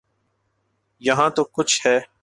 یہاں 1.01 1.29
تو 1.29 1.43
کچھ 1.43 1.87
ہے۔ 1.87 1.99